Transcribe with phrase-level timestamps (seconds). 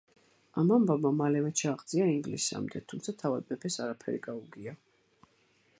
[0.61, 4.75] ამ ამბავმა მალევე ჩააღწია ინგლისამდე, თუმცა თავად მეფეს არაფერი გაუგია.